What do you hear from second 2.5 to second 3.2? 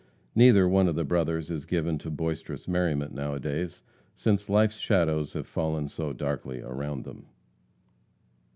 merriment